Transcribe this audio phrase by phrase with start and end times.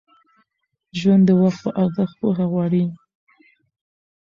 [0.99, 2.83] ژوند د وخت په ارزښت پوهه غواړي.